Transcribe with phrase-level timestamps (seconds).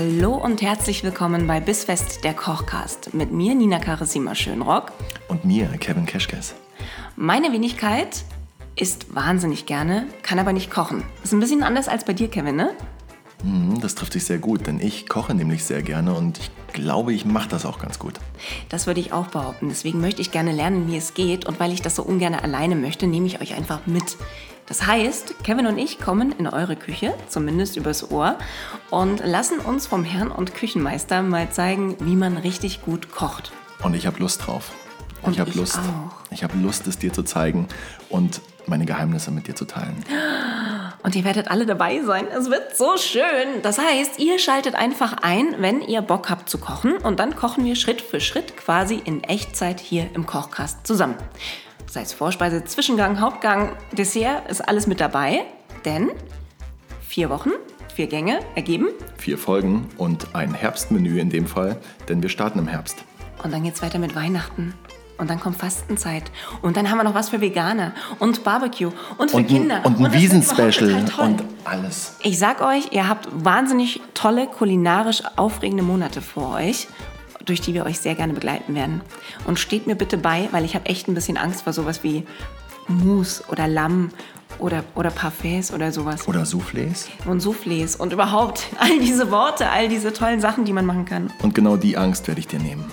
[0.00, 3.14] Hallo und herzlich willkommen bei Bissfest, der Kochcast.
[3.14, 4.92] Mit mir, Nina Karasima Schönrock.
[5.26, 6.54] Und mir, Kevin Keschkes.
[7.16, 8.22] Meine Wenigkeit
[8.76, 11.02] isst wahnsinnig gerne, kann aber nicht kochen.
[11.24, 12.76] Ist ein bisschen anders als bei dir, Kevin, ne?
[13.42, 17.12] Mhm, das trifft sich sehr gut, denn ich koche nämlich sehr gerne und ich glaube,
[17.12, 18.20] ich mache das auch ganz gut.
[18.68, 19.68] Das würde ich auch behaupten.
[19.68, 21.44] Deswegen möchte ich gerne lernen, wie es geht.
[21.44, 24.16] Und weil ich das so ungern alleine möchte, nehme ich euch einfach mit.
[24.68, 28.36] Das heißt, Kevin und ich kommen in eure Küche, zumindest übers Ohr,
[28.90, 33.50] und lassen uns vom Herrn und Küchenmeister mal zeigen, wie man richtig gut kocht.
[33.82, 34.72] Und ich habe Lust drauf.
[35.22, 35.78] Und ich habe Lust.
[35.78, 36.12] auch.
[36.30, 37.66] Ich habe Lust, es dir zu zeigen
[38.10, 40.04] und meine Geheimnisse mit dir zu teilen.
[41.02, 42.26] Und ihr werdet alle dabei sein.
[42.28, 43.62] Es wird so schön.
[43.62, 46.98] Das heißt, ihr schaltet einfach ein, wenn ihr Bock habt zu kochen.
[46.98, 51.16] Und dann kochen wir Schritt für Schritt quasi in Echtzeit hier im Kochkast zusammen.
[51.88, 55.44] Sei es Vorspeise, Zwischengang, Hauptgang, Dessert, ist alles mit dabei.
[55.86, 56.10] Denn
[57.00, 57.50] vier Wochen,
[57.94, 58.88] vier Gänge ergeben.
[59.16, 61.78] Vier Folgen und ein Herbstmenü in dem Fall,
[62.08, 62.98] denn wir starten im Herbst.
[63.42, 64.74] Und dann geht's weiter mit Weihnachten.
[65.16, 66.30] Und dann kommt Fastenzeit.
[66.62, 67.92] Und dann haben wir noch was für Veganer.
[68.18, 68.92] Und Barbecue.
[69.16, 69.76] Und für Und Kinder.
[69.76, 72.16] ein, und ein wird Wiesenspecial und alles.
[72.22, 76.86] Ich sag euch, ihr habt wahnsinnig tolle, kulinarisch aufregende Monate vor euch,
[77.48, 79.00] durch die wir euch sehr gerne begleiten werden.
[79.46, 82.24] Und steht mir bitte bei, weil ich habe echt ein bisschen Angst vor sowas wie
[82.88, 84.10] Mousse oder Lamm
[84.58, 86.26] oder, oder Parfaits oder sowas.
[86.26, 87.06] Oder Soufflés.
[87.26, 91.30] Und Soufflés und überhaupt all diese Worte, all diese tollen Sachen, die man machen kann.
[91.42, 92.90] Und genau die Angst werde ich dir nehmen.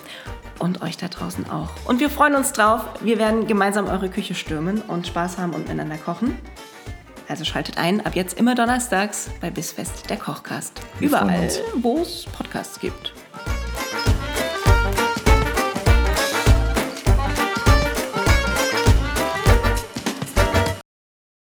[0.59, 1.69] Und euch da draußen auch.
[1.85, 2.81] Und wir freuen uns drauf.
[3.01, 6.37] Wir werden gemeinsam eure Küche stürmen und Spaß haben und miteinander kochen.
[7.27, 10.79] Also schaltet ein, ab jetzt immer donnerstags bei Bissfest, der Kochcast.
[10.99, 13.14] Wir Überall, wo es Podcasts gibt.